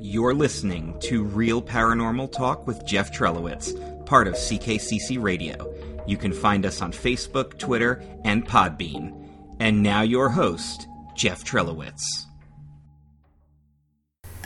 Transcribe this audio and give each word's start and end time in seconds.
You're 0.00 0.32
listening 0.32 0.96
to 1.00 1.24
Real 1.24 1.60
Paranormal 1.60 2.30
Talk 2.30 2.68
with 2.68 2.86
Jeff 2.86 3.12
Trelowitz, 3.12 3.74
part 4.06 4.28
of 4.28 4.34
CKCC 4.34 5.20
Radio. 5.20 5.74
You 6.06 6.16
can 6.16 6.32
find 6.32 6.64
us 6.64 6.80
on 6.80 6.92
Facebook, 6.92 7.58
Twitter, 7.58 8.00
and 8.24 8.46
Podbean. 8.46 9.28
And 9.58 9.82
now 9.82 10.02
your 10.02 10.28
host, 10.28 10.86
Jeff 11.16 11.44
Trelowitz. 11.44 12.00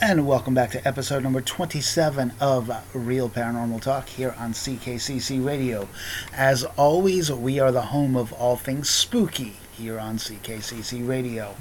And 0.00 0.26
welcome 0.26 0.54
back 0.54 0.70
to 0.70 0.88
episode 0.88 1.22
number 1.22 1.42
27 1.42 2.32
of 2.40 2.72
Real 2.94 3.28
Paranormal 3.28 3.82
Talk 3.82 4.08
here 4.08 4.34
on 4.38 4.54
CKCC 4.54 5.44
Radio. 5.44 5.86
As 6.32 6.64
always, 6.78 7.30
we 7.30 7.60
are 7.60 7.70
the 7.70 7.82
home 7.82 8.16
of 8.16 8.32
all 8.32 8.56
things 8.56 8.88
spooky 8.88 9.52
here 9.76 9.98
on 9.98 10.16
CKCC 10.16 11.06
Radio. 11.06 11.54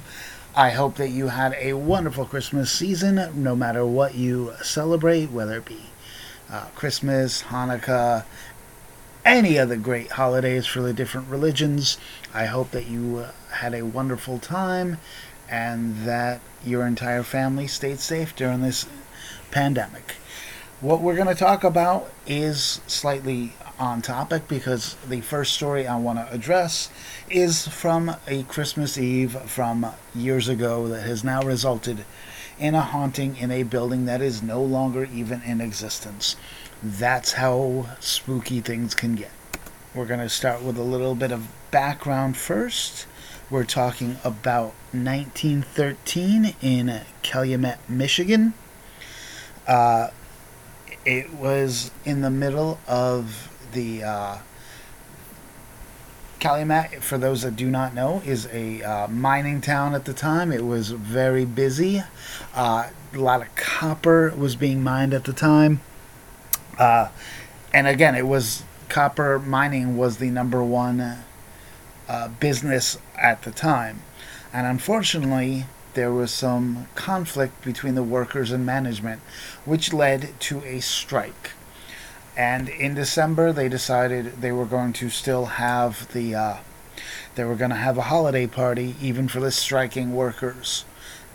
I 0.55 0.71
hope 0.71 0.95
that 0.95 1.11
you 1.11 1.29
had 1.29 1.55
a 1.57 1.73
wonderful 1.73 2.25
Christmas 2.25 2.70
season, 2.70 3.41
no 3.41 3.55
matter 3.55 3.86
what 3.86 4.15
you 4.15 4.54
celebrate, 4.61 5.32
whether 5.32 5.59
it 5.59 5.65
be 5.65 5.83
uh, 6.51 6.65
Christmas, 6.75 7.43
Hanukkah, 7.43 8.25
any 9.23 9.57
other 9.57 9.78
great 9.78 10.11
holidays 10.11 10.65
for 10.65 10.82
the 10.82 10.92
different 10.92 11.29
religions. 11.29 11.97
I 12.33 12.47
hope 12.47 12.71
that 12.71 12.87
you 12.87 13.19
uh, 13.19 13.32
had 13.54 13.73
a 13.73 13.83
wonderful 13.83 14.39
time 14.39 14.97
and 15.50 15.95
that 16.06 16.42
your 16.65 16.86
entire 16.86 17.23
family 17.23 17.68
stayed 17.68 18.01
safe 18.01 18.36
during 18.36 18.61
this 18.61 18.86
pandemic. 19.51 20.15
What 20.81 21.00
we're 21.00 21.15
going 21.15 21.28
to 21.28 21.36
talk 21.36 21.64
about 21.64 22.11
is 22.28 22.81
slightly 22.87 23.54
on 23.82 24.00
topic 24.00 24.48
because 24.48 24.96
the 25.10 25.21
first 25.21 25.54
story 25.54 25.88
I 25.88 25.98
want 25.98 26.20
to 26.20 26.32
address 26.32 26.92
is 27.32 27.68
from 27.68 28.16
a 28.28 28.44
Christmas 28.44 28.96
Eve 28.96 29.32
from 29.50 29.88
years 30.14 30.48
ago 30.48 30.88
that 30.90 31.02
has 31.02 31.24
now 31.24 31.42
resulted 31.42 32.06
in 32.59 32.76
a 32.76 32.81
haunting 32.81 33.36
in 33.38 33.50
a 33.50 33.64
building 33.64 34.06
that 34.06 34.22
is 34.22 34.44
no 34.44 34.62
longer 34.62 35.06
even 35.12 35.42
in 35.42 35.59
existence. 35.59 36.36
That's 36.84 37.34
how 37.34 37.88
spooky 38.00 38.62
things 38.62 38.94
can 38.94 39.16
get. 39.16 39.32
We're 39.95 40.06
going 40.06 40.20
to 40.20 40.30
start 40.30 40.62
with 40.62 40.78
a 40.78 40.84
little 40.84 41.16
bit 41.16 41.32
of 41.32 41.48
background 41.72 42.38
first. 42.38 43.08
We're 43.50 43.66
talking 43.66 44.18
about 44.23 44.73
1913 44.92 46.56
in 46.62 47.02
Calumet, 47.23 47.80
Michigan. 47.90 48.54
Uh, 49.68 50.10
it 51.04 51.34
was 51.34 51.90
in 52.06 52.22
the 52.22 52.30
middle 52.30 52.80
of 52.88 53.48
the 53.73 54.03
uh, 54.03 54.38
Calumet, 56.39 57.03
for 57.03 57.17
those 57.17 57.44
that 57.44 57.55
do 57.55 57.69
not 57.69 57.94
know, 57.94 58.22
is 58.25 58.47
a 58.52 58.81
uh, 58.81 59.08
mining 59.08 59.61
town 59.61 59.94
at 59.94 60.05
the 60.05 60.14
time. 60.14 60.52
It 60.52 60.66
was 60.66 60.89
very 60.89 61.45
busy. 61.45 62.02
Uh, 62.55 62.89
a 63.14 63.17
lot 63.17 63.42
of 63.42 63.55
copper 63.55 64.33
was 64.36 64.55
being 64.55 64.83
mined 64.83 65.14
at 65.14 65.25
the 65.25 65.33
time. 65.33 65.81
Uh, 66.80 67.09
and 67.73 67.86
again, 67.86 68.16
it 68.16 68.25
was 68.25 68.64
copper 68.89 69.38
mining 69.38 69.97
was 69.97 70.17
the 70.17 70.30
number 70.30 70.64
one 70.64 71.19
uh, 72.09 72.27
business 72.39 72.97
at 73.17 73.44
the 73.44 73.52
time. 73.52 74.02
And 74.52 74.66
unfortunately, 74.66 75.66
there 75.94 76.11
was 76.11 76.31
some 76.31 76.88
conflict 76.95 77.64
between 77.64 77.95
the 77.95 78.03
workers 78.03 78.52
and 78.52 78.66
management, 78.66 79.22
which 79.64 79.94
led 79.94 80.39
to 80.42 80.64
a 80.64 80.80
strike. 80.80 81.52
And 82.36 82.70
in 82.70 82.94
December, 82.94 83.52
they 83.52 83.68
decided 83.68 84.42
they 84.42 84.52
were 84.52 84.66
going 84.66 84.94
to 84.94 85.10
still 85.10 85.46
have 85.46 86.12
the, 86.14 86.36
uh, 86.36 86.58
they 87.36 87.44
were 87.44 87.56
going 87.56 87.72
to 87.72 87.78
have 87.78 87.98
a 87.98 88.04
holiday 88.04 88.48
party 88.48 88.96
even 89.02 89.28
for 89.28 89.40
the 89.40 89.52
striking 89.52 90.14
workers 90.14 90.86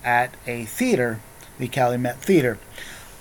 at 0.04 0.34
a 0.46 0.64
theater, 0.64 1.20
the 1.58 1.68
Calumet 1.68 2.16
Theater. 2.16 2.58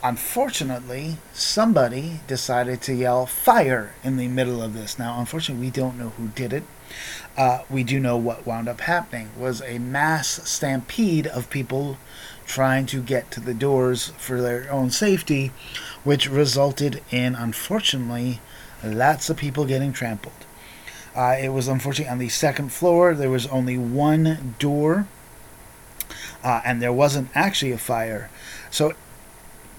Unfortunately, 0.03 1.17
somebody 1.33 2.19
decided 2.27 2.81
to 2.83 2.93
yell 2.93 3.25
fire 3.25 3.93
in 4.03 4.17
the 4.17 4.27
middle 4.27 4.61
of 4.61 4.73
this. 4.73 4.99
Now, 4.99 5.19
unfortunately, 5.19 5.65
we 5.65 5.71
don't 5.71 5.97
know 5.97 6.09
who 6.09 6.27
did 6.27 6.53
it. 6.53 6.63
Uh, 7.37 7.63
we 7.69 7.83
do 7.83 7.99
know 7.99 8.15
what 8.15 8.45
wound 8.45 8.67
up 8.69 8.81
happening 8.81 9.29
was 9.37 9.61
a 9.61 9.77
mass 9.77 10.27
stampede 10.49 11.27
of 11.27 11.49
people 11.49 11.97
trying 12.45 12.85
to 12.85 13.01
get 13.01 13.31
to 13.31 13.39
the 13.39 13.53
doors 13.53 14.13
for 14.17 14.41
their 14.41 14.71
own 14.71 14.89
safety, 14.89 15.51
which 16.03 16.29
resulted 16.29 17.01
in, 17.11 17.35
unfortunately, 17.35 18.39
lots 18.83 19.29
of 19.29 19.37
people 19.37 19.65
getting 19.65 19.91
trampled. 19.91 20.33
Uh, 21.15 21.35
it 21.39 21.49
was 21.49 21.67
unfortunately 21.67 22.11
on 22.11 22.19
the 22.19 22.29
second 22.29 22.71
floor. 22.71 23.13
There 23.13 23.29
was 23.29 23.47
only 23.47 23.77
one 23.77 24.55
door, 24.59 25.07
uh, 26.43 26.61
and 26.65 26.81
there 26.81 26.93
wasn't 26.93 27.29
actually 27.33 27.71
a 27.71 27.77
fire. 27.77 28.29
So 28.69 28.93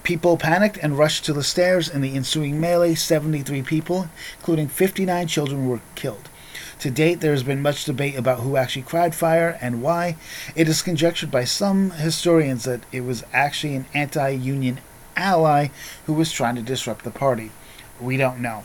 people 0.03 0.37
panicked 0.37 0.77
and 0.77 0.97
rushed 0.97 1.25
to 1.25 1.33
the 1.33 1.43
stairs. 1.43 1.89
In 1.89 2.01
the 2.01 2.15
ensuing 2.15 2.59
melee, 2.59 2.95
73 2.95 3.61
people, 3.61 4.09
including 4.39 4.67
59 4.67 5.27
children, 5.27 5.67
were 5.67 5.81
killed. 5.95 6.29
To 6.79 6.91
date, 6.91 7.21
there 7.21 7.31
has 7.31 7.41
been 7.41 7.61
much 7.61 7.85
debate 7.85 8.15
about 8.15 8.41
who 8.41 8.55
actually 8.55 8.83
cried 8.83 9.15
fire 9.15 9.57
and 9.61 9.81
why. 9.81 10.15
It 10.55 10.69
is 10.69 10.83
conjectured 10.83 11.31
by 11.31 11.43
some 11.43 11.91
historians 11.91 12.65
that 12.65 12.81
it 12.91 13.01
was 13.01 13.23
actually 13.33 13.75
an 13.75 13.87
anti 13.95 14.29
Union 14.29 14.79
ally 15.15 15.69
who 16.05 16.13
was 16.13 16.31
trying 16.31 16.55
to 16.55 16.61
disrupt 16.61 17.03
the 17.03 17.11
party. 17.11 17.51
We 17.99 18.15
don't 18.15 18.39
know. 18.39 18.63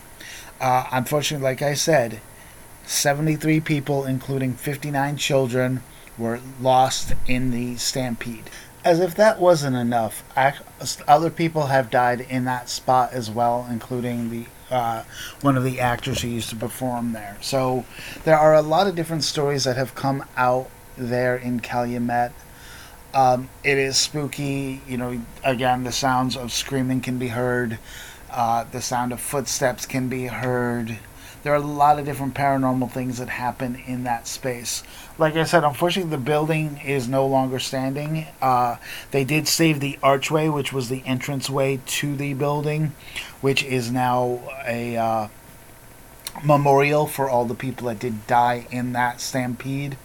Uh, 0.61 0.85
unfortunately, 0.91 1.43
like 1.43 1.63
I 1.63 1.73
said, 1.73 2.21
73 2.85 3.59
people, 3.61 4.05
including 4.05 4.53
59 4.53 5.17
children, 5.17 5.81
were 6.17 6.39
lost 6.61 7.13
in 7.27 7.49
the 7.49 7.77
stampede. 7.77 8.49
As 8.85 8.99
if 8.99 9.15
that 9.15 9.39
wasn't 9.39 9.75
enough, 9.75 10.23
other 11.07 11.29
people 11.29 11.67
have 11.67 11.89
died 11.89 12.21
in 12.21 12.45
that 12.45 12.69
spot 12.69 13.13
as 13.13 13.31
well, 13.31 13.65
including 13.71 14.29
the 14.29 14.45
uh, 14.73 15.03
one 15.41 15.55
of 15.55 15.63
the 15.63 15.79
actors 15.79 16.21
who 16.21 16.27
used 16.27 16.49
to 16.49 16.55
perform 16.55 17.13
there. 17.13 17.37
So 17.41 17.85
there 18.23 18.37
are 18.37 18.53
a 18.55 18.61
lot 18.61 18.87
of 18.87 18.95
different 18.95 19.23
stories 19.23 19.63
that 19.63 19.77
have 19.77 19.95
come 19.95 20.25
out 20.35 20.69
there 20.97 21.35
in 21.35 21.59
Calumet. 21.59 22.31
Um, 23.13 23.49
it 23.63 23.77
is 23.77 23.97
spooky. 23.97 24.81
You 24.87 24.97
know, 24.97 25.21
again, 25.43 25.83
the 25.83 25.91
sounds 25.91 26.35
of 26.35 26.51
screaming 26.51 27.01
can 27.01 27.19
be 27.19 27.27
heard. 27.29 27.77
Uh, 28.31 28.63
the 28.63 28.81
sound 28.81 29.13
of 29.13 29.21
footsteps 29.21 29.85
can 29.85 30.09
be 30.09 30.25
heard. 30.25 30.97
There 31.43 31.51
are 31.51 31.57
a 31.57 31.59
lot 31.59 31.99
of 31.99 32.05
different 32.05 32.33
paranormal 32.33 32.89
things 32.91 33.17
that 33.17 33.27
happen 33.27 33.75
in 33.85 34.05
that 34.05 34.27
space. 34.27 34.81
Like 35.17 35.35
I 35.35 35.43
said, 35.43 35.65
unfortunately, 35.65 36.09
the 36.09 36.17
building 36.17 36.79
is 36.83 37.09
no 37.09 37.27
longer 37.27 37.59
standing. 37.59 38.27
Uh, 38.41 38.77
they 39.11 39.25
did 39.25 39.49
save 39.49 39.81
the 39.81 39.99
archway, 40.01 40.47
which 40.47 40.71
was 40.71 40.87
the 40.87 41.03
entranceway 41.05 41.81
to 41.85 42.15
the 42.15 42.33
building, 42.33 42.93
which 43.41 43.61
is 43.61 43.91
now 43.91 44.39
a 44.65 44.95
uh, 44.95 45.27
memorial 46.45 47.07
for 47.07 47.29
all 47.29 47.43
the 47.43 47.55
people 47.55 47.87
that 47.87 47.99
did 47.99 48.25
die 48.25 48.65
in 48.71 48.93
that 48.93 49.19
stampede. 49.19 49.97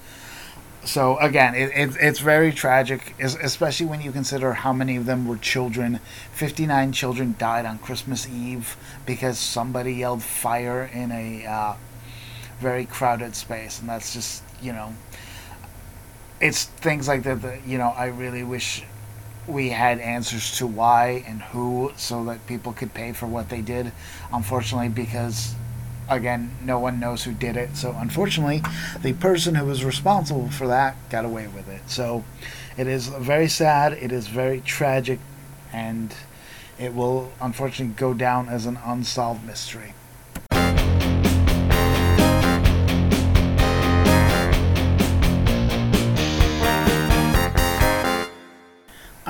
So 0.84 1.18
again, 1.18 1.54
it, 1.54 1.70
it, 1.74 1.96
it's 2.00 2.20
very 2.20 2.52
tragic, 2.52 3.14
especially 3.20 3.86
when 3.86 4.00
you 4.00 4.10
consider 4.10 4.54
how 4.54 4.72
many 4.72 4.96
of 4.96 5.04
them 5.06 5.26
were 5.26 5.36
children. 5.36 6.00
Fifty-nine 6.32 6.92
children 6.92 7.34
died 7.38 7.66
on 7.66 7.78
Christmas 7.78 8.26
Eve 8.28 8.76
because 9.04 9.38
somebody 9.38 9.94
yelled 9.94 10.22
fire 10.22 10.84
in 10.92 11.12
a 11.12 11.44
uh, 11.46 11.74
very 12.60 12.86
crowded 12.86 13.36
space, 13.36 13.80
and 13.80 13.88
that's 13.88 14.14
just 14.14 14.42
you 14.62 14.72
know, 14.72 14.94
it's 16.40 16.64
things 16.64 17.08
like 17.08 17.22
that 17.24 17.42
that 17.42 17.66
you 17.66 17.78
know 17.78 17.88
I 17.96 18.06
really 18.06 18.42
wish 18.42 18.84
we 19.46 19.70
had 19.70 19.98
answers 19.98 20.56
to 20.58 20.66
why 20.66 21.24
and 21.26 21.42
who 21.42 21.92
so 21.96 22.24
that 22.26 22.46
people 22.46 22.72
could 22.72 22.92
pay 22.94 23.12
for 23.12 23.26
what 23.26 23.48
they 23.48 23.62
did. 23.62 23.92
Unfortunately, 24.32 24.88
because 24.88 25.54
again, 26.08 26.56
no 26.62 26.78
one 26.78 26.98
knows 27.00 27.24
who 27.24 27.32
did 27.32 27.56
it. 27.56 27.76
So 27.76 27.94
unfortunately, 27.98 28.62
the 29.02 29.12
person 29.14 29.54
who 29.54 29.66
was 29.66 29.84
responsible 29.84 30.50
for 30.50 30.66
that 30.66 30.96
got 31.10 31.24
away 31.24 31.46
with 31.46 31.68
it. 31.68 31.82
So 31.88 32.24
it 32.76 32.86
is 32.86 33.08
very 33.08 33.48
sad. 33.48 33.92
It 33.92 34.12
is 34.12 34.28
very 34.28 34.60
tragic, 34.60 35.18
and 35.72 36.14
it 36.78 36.94
will 36.94 37.32
unfortunately 37.40 37.94
go 37.96 38.14
down 38.14 38.48
as 38.48 38.66
an 38.66 38.78
unsolved 38.84 39.44
mystery. 39.44 39.94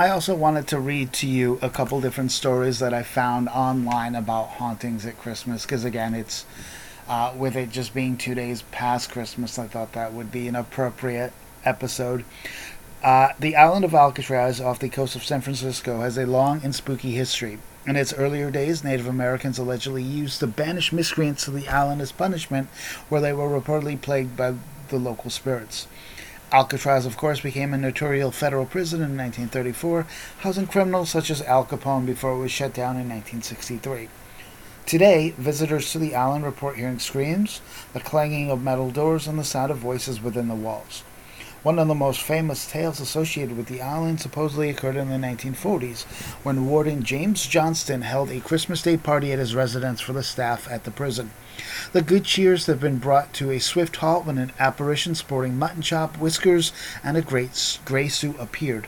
I 0.08 0.12
also 0.12 0.34
wanted 0.34 0.66
to 0.68 0.80
read 0.80 1.12
to 1.14 1.26
you 1.26 1.58
a 1.60 1.68
couple 1.68 2.00
different 2.00 2.32
stories 2.32 2.78
that 2.78 2.94
I 2.94 3.02
found 3.02 3.50
online 3.50 4.14
about 4.14 4.48
hauntings 4.52 5.04
at 5.04 5.18
Christmas 5.18 5.66
because, 5.66 5.84
again, 5.84 6.14
it's 6.14 6.46
uh, 7.10 7.34
with 7.36 7.56
it 7.56 7.68
just 7.68 7.92
being 7.92 8.16
two 8.16 8.34
days 8.34 8.62
past 8.70 9.10
Christmas, 9.10 9.58
I 9.58 9.66
thought 9.66 9.92
that 9.92 10.14
would 10.14 10.32
be 10.32 10.48
an 10.48 10.56
appropriate 10.56 11.34
episode. 11.62 12.24
Uh, 13.02 13.32
the 13.38 13.54
island 13.54 13.84
of 13.84 13.92
Alcatraz 13.92 14.62
off 14.62 14.78
the 14.78 14.88
coast 14.88 15.14
of 15.14 15.24
San 15.24 15.42
Francisco 15.42 16.00
has 16.00 16.16
a 16.16 16.24
long 16.24 16.62
and 16.64 16.74
spooky 16.74 17.10
history. 17.10 17.58
In 17.86 17.94
its 17.94 18.14
earlier 18.14 18.50
days, 18.50 18.82
Native 18.82 19.08
Americans 19.08 19.58
allegedly 19.58 20.02
used 20.02 20.40
to 20.40 20.46
banish 20.46 20.90
miscreants 20.90 21.44
to 21.44 21.50
the 21.50 21.68
island 21.68 22.00
as 22.00 22.12
punishment, 22.12 22.68
where 23.10 23.20
they 23.20 23.34
were 23.34 23.60
reportedly 23.60 24.00
plagued 24.00 24.38
by 24.38 24.54
the 24.88 24.96
local 24.96 25.28
spirits. 25.28 25.86
Alcatraz, 26.50 27.04
of 27.04 27.18
course, 27.18 27.40
became 27.40 27.74
a 27.74 27.78
notorious 27.78 28.34
federal 28.34 28.64
prison 28.64 29.00
in 29.00 29.18
1934, 29.18 30.06
housing 30.38 30.66
criminals 30.66 31.10
such 31.10 31.30
as 31.30 31.42
Al 31.42 31.66
Capone 31.66 32.06
before 32.06 32.32
it 32.32 32.38
was 32.38 32.50
shut 32.50 32.72
down 32.72 32.96
in 32.96 33.08
1963. 33.08 34.08
Today, 34.86 35.34
visitors 35.36 35.92
to 35.92 35.98
the 35.98 36.14
island 36.14 36.46
report 36.46 36.76
hearing 36.76 36.98
screams, 36.98 37.60
the 37.92 38.00
clanging 38.00 38.50
of 38.50 38.62
metal 38.62 38.90
doors, 38.90 39.26
and 39.26 39.38
the 39.38 39.44
sound 39.44 39.70
of 39.70 39.76
voices 39.76 40.22
within 40.22 40.48
the 40.48 40.54
walls. 40.54 41.02
One 41.64 41.80
of 41.80 41.88
the 41.88 41.94
most 41.94 42.22
famous 42.22 42.70
tales 42.70 43.00
associated 43.00 43.56
with 43.56 43.66
the 43.66 43.82
island 43.82 44.20
supposedly 44.20 44.70
occurred 44.70 44.94
in 44.94 45.08
the 45.08 45.16
1940s 45.16 46.04
when 46.44 46.66
Warden 46.66 47.02
James 47.02 47.48
Johnston 47.48 48.02
held 48.02 48.30
a 48.30 48.38
Christmas 48.38 48.80
Day 48.80 48.96
party 48.96 49.32
at 49.32 49.40
his 49.40 49.56
residence 49.56 50.00
for 50.00 50.12
the 50.12 50.22
staff 50.22 50.70
at 50.70 50.84
the 50.84 50.92
prison. 50.92 51.32
The 51.90 52.00
good 52.00 52.24
cheers 52.24 52.66
have 52.66 52.78
been 52.78 52.98
brought 52.98 53.32
to 53.34 53.50
a 53.50 53.58
swift 53.58 53.96
halt 53.96 54.24
when 54.24 54.38
an 54.38 54.52
apparition 54.60 55.16
sporting 55.16 55.58
mutton 55.58 55.82
chop, 55.82 56.16
whiskers, 56.18 56.72
and 57.02 57.16
a 57.16 57.22
great 57.22 57.80
gray 57.84 58.06
suit 58.06 58.36
appeared. 58.38 58.86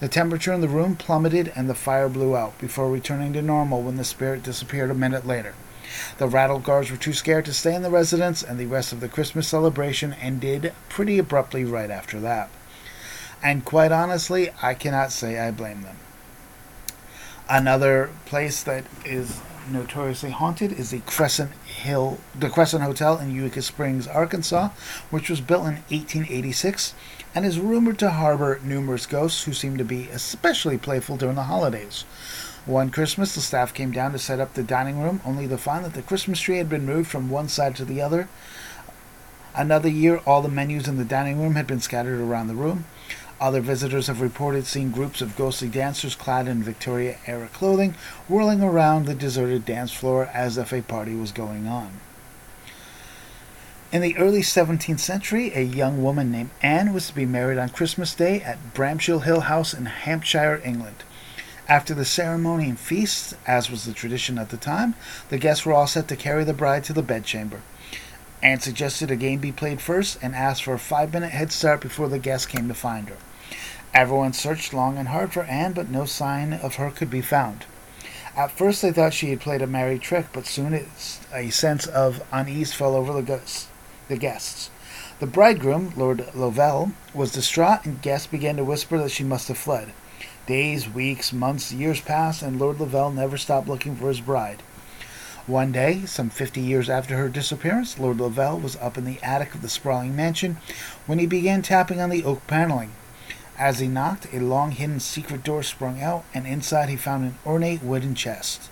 The 0.00 0.08
temperature 0.08 0.54
in 0.54 0.62
the 0.62 0.68
room 0.68 0.96
plummeted 0.96 1.52
and 1.54 1.68
the 1.68 1.74
fire 1.74 2.08
blew 2.08 2.34
out 2.34 2.58
before 2.58 2.90
returning 2.90 3.34
to 3.34 3.42
normal 3.42 3.82
when 3.82 3.96
the 3.96 4.04
spirit 4.04 4.42
disappeared 4.42 4.90
a 4.90 4.94
minute 4.94 5.26
later. 5.26 5.52
The 6.18 6.28
rattle 6.28 6.58
guards 6.58 6.90
were 6.90 6.96
too 6.96 7.12
scared 7.12 7.44
to 7.46 7.52
stay 7.52 7.74
in 7.74 7.82
the 7.82 7.90
residence, 7.90 8.42
and 8.42 8.58
the 8.58 8.66
rest 8.66 8.92
of 8.92 9.00
the 9.00 9.08
Christmas 9.08 9.48
celebration 9.48 10.12
ended 10.14 10.72
pretty 10.88 11.18
abruptly 11.18 11.64
right 11.64 11.90
after 11.90 12.20
that. 12.20 12.50
And 13.42 13.64
quite 13.64 13.92
honestly, 13.92 14.50
I 14.62 14.74
cannot 14.74 15.12
say 15.12 15.38
I 15.38 15.50
blame 15.50 15.82
them. 15.82 15.96
Another 17.48 18.10
place 18.24 18.62
that 18.64 18.84
is 19.04 19.40
notoriously 19.70 20.30
haunted 20.30 20.72
is 20.72 20.90
the 20.90 21.00
Crescent 21.00 21.52
Hill, 21.76 22.18
the 22.34 22.48
Crescent 22.48 22.82
Hotel 22.82 23.18
in 23.18 23.34
Eureka 23.34 23.62
Springs, 23.62 24.08
Arkansas, 24.08 24.70
which 25.10 25.30
was 25.30 25.40
built 25.40 25.62
in 25.62 25.74
1886 25.88 26.94
and 27.34 27.44
is 27.44 27.60
rumored 27.60 27.98
to 27.98 28.10
harbor 28.10 28.58
numerous 28.64 29.06
ghosts 29.06 29.44
who 29.44 29.52
seem 29.52 29.76
to 29.76 29.84
be 29.84 30.08
especially 30.08 30.78
playful 30.78 31.16
during 31.16 31.36
the 31.36 31.44
holidays. 31.44 32.04
One 32.64 32.90
Christmas, 32.90 33.34
the 33.34 33.40
staff 33.40 33.72
came 33.72 33.92
down 33.92 34.12
to 34.12 34.18
set 34.18 34.40
up 34.40 34.54
the 34.54 34.62
dining 34.62 35.00
room, 35.00 35.20
only 35.24 35.46
to 35.46 35.58
find 35.58 35.84
that 35.84 35.92
the 35.94 36.02
Christmas 36.02 36.40
tree 36.40 36.56
had 36.56 36.68
been 36.68 36.86
moved 36.86 37.08
from 37.08 37.30
one 37.30 37.48
side 37.48 37.76
to 37.76 37.84
the 37.84 38.00
other. 38.00 38.28
Another 39.54 39.88
year, 39.88 40.20
all 40.26 40.42
the 40.42 40.48
menus 40.48 40.88
in 40.88 40.96
the 40.96 41.04
dining 41.04 41.40
room 41.40 41.54
had 41.54 41.66
been 41.66 41.80
scattered 41.80 42.20
around 42.20 42.48
the 42.48 42.54
room. 42.54 42.86
Other 43.38 43.60
visitors 43.60 44.06
have 44.06 44.22
reported 44.22 44.66
seeing 44.66 44.90
groups 44.90 45.20
of 45.20 45.36
ghostly 45.36 45.68
dancers 45.68 46.14
clad 46.14 46.48
in 46.48 46.62
Victoria 46.62 47.18
era 47.26 47.48
clothing 47.52 47.94
whirling 48.28 48.62
around 48.62 49.04
the 49.04 49.14
deserted 49.14 49.66
dance 49.66 49.92
floor 49.92 50.30
as 50.32 50.56
if 50.56 50.72
a 50.72 50.80
party 50.80 51.14
was 51.14 51.32
going 51.32 51.66
on. 51.66 52.00
In 53.92 54.00
the 54.00 54.16
early 54.16 54.40
17th 54.40 55.00
century, 55.00 55.52
a 55.54 55.60
young 55.60 56.02
woman 56.02 56.32
named 56.32 56.50
Anne 56.62 56.92
was 56.92 57.08
to 57.08 57.14
be 57.14 57.26
married 57.26 57.58
on 57.58 57.68
Christmas 57.68 58.14
Day 58.14 58.40
at 58.40 58.74
Bramshill 58.74 59.24
Hill 59.24 59.40
House 59.42 59.74
in 59.74 59.86
Hampshire, 59.86 60.60
England. 60.64 61.04
After 61.68 61.94
the 61.94 62.04
ceremony 62.04 62.68
and 62.70 62.78
feast, 62.78 63.34
as 63.46 63.70
was 63.70 63.84
the 63.84 63.92
tradition 63.92 64.38
at 64.38 64.48
the 64.48 64.56
time, 64.56 64.94
the 65.28 65.38
guests 65.38 65.66
were 65.66 65.72
all 65.72 65.86
set 65.86 66.08
to 66.08 66.16
carry 66.16 66.42
the 66.42 66.52
bride 66.52 66.84
to 66.84 66.92
the 66.92 67.02
bedchamber. 67.02 67.60
Anne 68.42 68.60
suggested 68.60 69.10
a 69.10 69.16
game 69.16 69.40
be 69.40 69.52
played 69.52 69.80
first 69.80 70.18
and 70.22 70.34
asked 70.34 70.64
for 70.64 70.74
a 70.74 70.78
five 70.78 71.12
minute 71.12 71.30
head 71.30 71.50
start 71.52 71.80
before 71.80 72.08
the 72.08 72.18
guests 72.18 72.46
came 72.46 72.68
to 72.68 72.74
find 72.74 73.08
her. 73.08 73.16
Everyone 73.94 74.34
searched 74.34 74.74
long 74.74 74.98
and 74.98 75.08
hard 75.08 75.32
for 75.32 75.44
Anne, 75.44 75.72
but 75.72 75.88
no 75.88 76.04
sign 76.04 76.52
of 76.52 76.74
her 76.74 76.90
could 76.90 77.10
be 77.10 77.22
found. 77.22 77.64
At 78.36 78.50
first, 78.50 78.82
they 78.82 78.92
thought 78.92 79.14
she 79.14 79.30
had 79.30 79.40
played 79.40 79.62
a 79.62 79.66
merry 79.66 79.98
trick, 79.98 80.26
but 80.34 80.46
soon 80.46 80.86
a 81.32 81.50
sense 81.50 81.86
of 81.86 82.22
unease 82.30 82.74
fell 82.74 82.94
over 82.94 83.14
the, 83.14 83.22
guests. 83.22 83.68
the 84.08 84.18
guests. 84.18 84.68
The 85.18 85.26
bridegroom, 85.26 85.94
Lord 85.96 86.34
Lovell, 86.34 86.92
was 87.14 87.32
distraught, 87.32 87.86
and 87.86 88.02
guests 88.02 88.26
began 88.26 88.56
to 88.56 88.64
whisper 88.64 88.98
that 88.98 89.12
she 89.12 89.24
must 89.24 89.48
have 89.48 89.56
fled. 89.56 89.94
Days, 90.46 90.86
weeks, 90.86 91.32
months, 91.32 91.72
years 91.72 92.02
passed, 92.02 92.42
and 92.42 92.60
Lord 92.60 92.78
Lovell 92.78 93.10
never 93.10 93.38
stopped 93.38 93.66
looking 93.66 93.96
for 93.96 94.08
his 94.08 94.20
bride. 94.20 94.62
One 95.46 95.70
day, 95.70 96.04
some 96.06 96.28
fifty 96.28 96.60
years 96.60 96.90
after 96.90 97.16
her 97.16 97.28
disappearance, 97.28 98.00
Lord 98.00 98.18
Lovell 98.18 98.58
was 98.58 98.74
up 98.76 98.98
in 98.98 99.04
the 99.04 99.22
attic 99.22 99.54
of 99.54 99.62
the 99.62 99.68
sprawling 99.68 100.16
mansion 100.16 100.56
when 101.06 101.20
he 101.20 101.26
began 101.26 101.62
tapping 101.62 102.00
on 102.00 102.10
the 102.10 102.24
oak 102.24 102.44
paneling. 102.48 102.90
As 103.56 103.78
he 103.78 103.86
knocked, 103.86 104.26
a 104.32 104.40
long 104.40 104.72
hidden 104.72 104.98
secret 104.98 105.44
door 105.44 105.62
sprung 105.62 106.02
out, 106.02 106.24
and 106.34 106.48
inside 106.48 106.88
he 106.88 106.96
found 106.96 107.24
an 107.24 107.38
ornate 107.46 107.80
wooden 107.80 108.16
chest. 108.16 108.70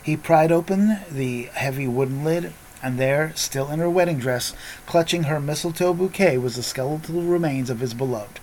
He 0.00 0.16
pried 0.16 0.52
open 0.52 1.00
the 1.10 1.50
heavy 1.54 1.88
wooden 1.88 2.22
lid, 2.22 2.52
and 2.80 2.96
there, 2.96 3.32
still 3.34 3.68
in 3.68 3.80
her 3.80 3.90
wedding 3.90 4.18
dress, 4.18 4.54
clutching 4.86 5.24
her 5.24 5.40
mistletoe 5.40 5.94
bouquet, 5.94 6.38
was 6.38 6.54
the 6.54 6.62
skeletal 6.62 7.22
remains 7.22 7.70
of 7.70 7.80
his 7.80 7.92
beloved. 7.92 8.38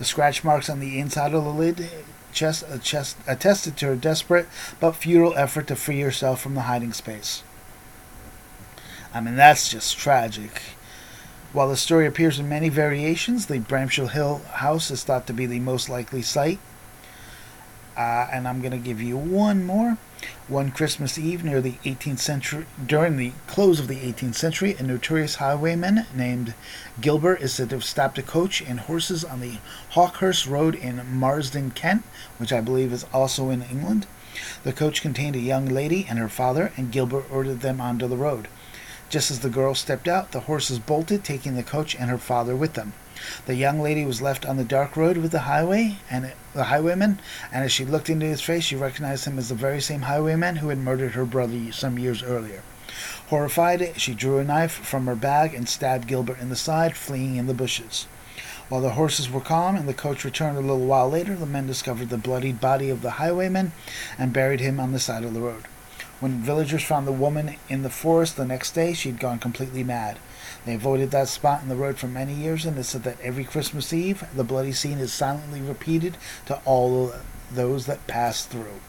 The 0.00 0.04
scratch 0.04 0.42
marks 0.42 0.68
on 0.68 0.80
the 0.80 0.98
inside 0.98 1.32
of 1.32 1.44
the 1.44 1.50
lid 1.50 1.88
chest, 2.34 2.64
chest, 2.82 3.16
attested 3.26 3.76
to 3.76 3.86
her 3.86 3.96
desperate 3.96 4.48
but 4.80 4.92
futile 4.92 5.34
effort 5.36 5.66
to 5.68 5.76
free 5.76 6.00
herself 6.00 6.40
from 6.40 6.54
the 6.54 6.62
hiding 6.62 6.92
space. 6.92 7.42
I 9.14 9.20
mean, 9.20 9.36
that's 9.36 9.68
just 9.68 9.96
tragic. 9.96 10.60
While 11.52 11.68
the 11.68 11.76
story 11.76 12.06
appears 12.06 12.40
in 12.40 12.48
many 12.48 12.68
variations, 12.68 13.46
the 13.46 13.60
Bramshill 13.60 14.10
Hill 14.10 14.42
house 14.54 14.90
is 14.90 15.04
thought 15.04 15.28
to 15.28 15.32
be 15.32 15.46
the 15.46 15.60
most 15.60 15.88
likely 15.88 16.20
site. 16.20 16.58
Uh, 17.96 18.28
and 18.32 18.48
I'm 18.48 18.60
going 18.60 18.72
to 18.72 18.78
give 18.78 19.00
you 19.00 19.16
one 19.16 19.64
more. 19.64 19.98
One 20.48 20.70
Christmas 20.70 21.18
Eve 21.18 21.44
near 21.44 21.60
the 21.60 21.78
18th 21.84 22.18
century, 22.18 22.66
during 22.84 23.16
the 23.16 23.32
close 23.46 23.78
of 23.78 23.88
the 23.88 24.00
18th 24.00 24.34
century, 24.34 24.74
a 24.78 24.82
notorious 24.82 25.36
highwayman 25.36 26.06
named 26.14 26.54
Gilbert 27.00 27.42
is 27.42 27.54
said 27.54 27.70
to 27.70 27.76
have 27.76 27.84
stopped 27.84 28.18
a 28.18 28.22
coach 28.22 28.62
and 28.62 28.80
horses 28.80 29.24
on 29.24 29.40
the 29.40 29.58
Hawkhurst 29.92 30.48
Road 30.48 30.74
in 30.74 31.02
Marden, 31.18 31.70
Kent, 31.70 32.04
which 32.38 32.52
I 32.52 32.60
believe 32.60 32.92
is 32.92 33.06
also 33.12 33.50
in 33.50 33.62
England. 33.62 34.06
The 34.64 34.72
coach 34.72 35.02
contained 35.02 35.36
a 35.36 35.40
young 35.40 35.66
lady 35.66 36.06
and 36.08 36.18
her 36.18 36.28
father, 36.28 36.72
and 36.76 36.90
Gilbert 36.90 37.26
ordered 37.30 37.60
them 37.60 37.80
onto 37.80 38.08
the 38.08 38.16
road. 38.16 38.48
Just 39.10 39.30
as 39.30 39.40
the 39.40 39.50
girl 39.50 39.74
stepped 39.74 40.08
out, 40.08 40.32
the 40.32 40.40
horses 40.40 40.78
bolted, 40.78 41.22
taking 41.22 41.54
the 41.54 41.62
coach 41.62 41.94
and 41.94 42.10
her 42.10 42.18
father 42.18 42.56
with 42.56 42.72
them. 42.74 42.94
The 43.46 43.54
young 43.54 43.80
lady 43.80 44.04
was 44.04 44.22
left 44.22 44.44
on 44.44 44.56
the 44.56 44.64
dark 44.64 44.96
road 44.96 45.16
with 45.16 45.30
the 45.30 45.40
highway 45.40 45.96
and 46.10 46.32
the 46.54 46.64
highwayman, 46.64 47.20
and 47.52 47.64
as 47.64 47.72
she 47.72 47.84
looked 47.84 48.10
into 48.10 48.26
his 48.26 48.40
face, 48.40 48.64
she 48.64 48.76
recognized 48.76 49.24
him 49.24 49.38
as 49.38 49.48
the 49.48 49.54
very 49.54 49.80
same 49.80 50.02
highwayman 50.02 50.56
who 50.56 50.68
had 50.68 50.78
murdered 50.78 51.12
her 51.12 51.24
brother 51.24 51.72
some 51.72 51.98
years 51.98 52.22
earlier. 52.22 52.62
Horrified, 53.28 54.00
she 54.00 54.14
drew 54.14 54.38
a 54.38 54.44
knife 54.44 54.72
from 54.72 55.06
her 55.06 55.16
bag 55.16 55.54
and 55.54 55.68
stabbed 55.68 56.06
Gilbert 56.06 56.40
in 56.40 56.48
the 56.48 56.56
side, 56.56 56.96
fleeing 56.96 57.36
in 57.36 57.46
the 57.46 57.54
bushes. 57.54 58.06
While 58.68 58.80
the 58.80 58.90
horses 58.90 59.30
were 59.30 59.40
calm 59.40 59.76
and 59.76 59.88
the 59.88 59.94
coach 59.94 60.24
returned 60.24 60.56
a 60.56 60.60
little 60.60 60.86
while 60.86 61.08
later, 61.08 61.36
the 61.36 61.46
men 61.46 61.66
discovered 61.66 62.08
the 62.08 62.16
bloodied 62.16 62.60
body 62.60 62.90
of 62.90 63.02
the 63.02 63.12
highwayman 63.12 63.72
and 64.18 64.32
buried 64.32 64.60
him 64.60 64.80
on 64.80 64.92
the 64.92 64.98
side 64.98 65.22
of 65.22 65.34
the 65.34 65.40
road. 65.40 65.64
When 66.20 66.42
villagers 66.42 66.82
found 66.82 67.06
the 67.06 67.12
woman 67.12 67.56
in 67.68 67.82
the 67.82 67.90
forest 67.90 68.36
the 68.36 68.46
next 68.46 68.72
day, 68.72 68.94
she 68.94 69.10
had 69.10 69.20
gone 69.20 69.38
completely 69.38 69.84
mad. 69.84 70.18
They 70.64 70.74
avoided 70.74 71.10
that 71.10 71.28
spot 71.28 71.62
in 71.62 71.68
the 71.68 71.76
road 71.76 71.98
for 71.98 72.06
many 72.06 72.34
years, 72.34 72.64
and 72.64 72.78
it 72.78 72.84
said 72.84 73.04
that 73.04 73.20
every 73.20 73.44
Christmas 73.44 73.92
Eve, 73.92 74.24
the 74.34 74.44
bloody 74.44 74.72
scene 74.72 74.98
is 74.98 75.12
silently 75.12 75.60
repeated 75.60 76.16
to 76.46 76.60
all 76.64 77.12
those 77.50 77.86
that 77.86 78.06
pass 78.06 78.46
through. 78.46 78.80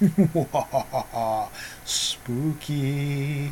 Spooky. 1.84 3.50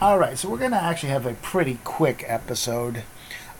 All 0.00 0.18
right, 0.18 0.38
so 0.38 0.48
we're 0.48 0.58
going 0.58 0.70
to 0.70 0.82
actually 0.82 1.10
have 1.10 1.26
a 1.26 1.34
pretty 1.34 1.78
quick 1.84 2.24
episode. 2.26 3.02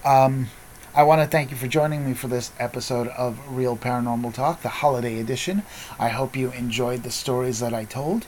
Um, 0.04 0.48
I 0.92 1.04
want 1.04 1.22
to 1.22 1.28
thank 1.28 1.52
you 1.52 1.56
for 1.56 1.68
joining 1.68 2.04
me 2.04 2.14
for 2.14 2.26
this 2.26 2.50
episode 2.58 3.06
of 3.08 3.38
Real 3.48 3.76
Paranormal 3.76 4.34
Talk, 4.34 4.62
the 4.62 4.68
holiday 4.68 5.20
edition. 5.20 5.62
I 6.00 6.08
hope 6.08 6.34
you 6.34 6.50
enjoyed 6.50 7.04
the 7.04 7.12
stories 7.12 7.60
that 7.60 7.72
I 7.72 7.84
told. 7.84 8.26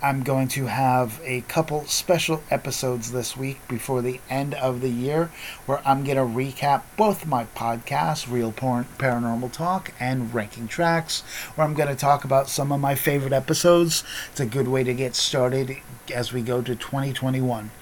I'm 0.00 0.22
going 0.22 0.46
to 0.48 0.66
have 0.66 1.20
a 1.24 1.40
couple 1.42 1.84
special 1.86 2.44
episodes 2.52 3.10
this 3.10 3.36
week 3.36 3.66
before 3.66 4.00
the 4.00 4.20
end 4.30 4.54
of 4.54 4.80
the 4.80 4.90
year 4.90 5.32
where 5.66 5.80
I'm 5.84 6.04
going 6.04 6.16
to 6.16 6.22
recap 6.22 6.82
both 6.96 7.26
my 7.26 7.46
podcasts, 7.46 8.30
Real 8.30 8.52
Porn, 8.52 8.86
Paranormal 8.96 9.50
Talk 9.50 9.92
and 9.98 10.32
Ranking 10.32 10.68
Tracks, 10.68 11.22
where 11.56 11.66
I'm 11.66 11.74
going 11.74 11.88
to 11.88 11.96
talk 11.96 12.22
about 12.22 12.48
some 12.48 12.70
of 12.70 12.80
my 12.80 12.94
favorite 12.94 13.32
episodes. 13.32 14.04
It's 14.30 14.40
a 14.40 14.46
good 14.46 14.68
way 14.68 14.84
to 14.84 14.94
get 14.94 15.16
started 15.16 15.78
as 16.14 16.32
we 16.32 16.42
go 16.42 16.62
to 16.62 16.76
2021. 16.76 17.72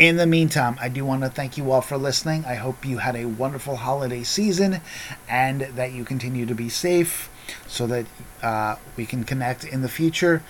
In 0.00 0.16
the 0.16 0.26
meantime, 0.26 0.78
I 0.80 0.88
do 0.88 1.04
want 1.04 1.24
to 1.24 1.28
thank 1.28 1.58
you 1.58 1.70
all 1.70 1.82
for 1.82 1.98
listening. 1.98 2.46
I 2.46 2.54
hope 2.54 2.86
you 2.86 2.96
had 2.96 3.14
a 3.14 3.26
wonderful 3.26 3.76
holiday 3.76 4.22
season 4.22 4.80
and 5.28 5.60
that 5.60 5.92
you 5.92 6.06
continue 6.06 6.46
to 6.46 6.54
be 6.54 6.70
safe 6.70 7.28
so 7.66 7.86
that 7.86 8.06
uh, 8.42 8.76
we 8.96 9.04
can 9.04 9.24
connect 9.24 9.62
in 9.62 9.82
the 9.82 9.90
future. 9.90 10.42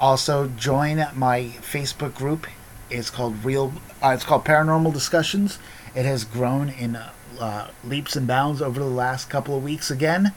Also, 0.00 0.48
join 0.56 1.06
my 1.14 1.52
Facebook 1.60 2.14
group. 2.14 2.46
It's 2.88 3.10
called 3.10 3.44
Real. 3.44 3.74
Uh, 4.02 4.12
it's 4.14 4.24
called 4.24 4.46
Paranormal 4.46 4.94
Discussions. 4.94 5.58
It 5.94 6.06
has 6.06 6.24
grown 6.24 6.70
in 6.70 6.96
uh, 6.96 7.70
leaps 7.84 8.16
and 8.16 8.26
bounds 8.26 8.62
over 8.62 8.80
the 8.80 8.86
last 8.86 9.28
couple 9.28 9.54
of 9.54 9.62
weeks 9.62 9.90
again, 9.90 10.32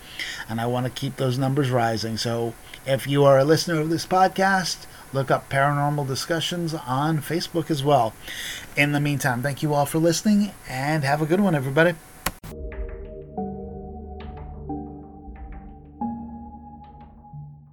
and 0.50 0.60
I 0.60 0.66
want 0.66 0.86
to 0.86 0.92
keep 0.92 1.16
those 1.16 1.38
numbers 1.38 1.70
rising. 1.70 2.18
So, 2.18 2.54
if 2.86 3.08
you 3.08 3.24
are 3.24 3.40
a 3.40 3.46
listener 3.46 3.80
of 3.80 3.90
this 3.90 4.06
podcast, 4.06 4.88
look 5.14 5.32
up 5.32 5.50
Paranormal 5.50 6.08
Discussions 6.08 6.74
on 6.74 7.20
Facebook 7.20 7.72
as 7.72 7.84
well. 7.84 8.14
In 8.76 8.92
the 8.92 9.00
meantime, 9.00 9.42
thank 9.42 9.64
you 9.64 9.74
all 9.74 9.86
for 9.86 10.00
listening, 10.00 10.52
and 10.70 11.04
have 11.04 11.22
a 11.22 11.26
good 11.26 11.40
one, 11.40 11.56
everybody. 11.56 11.96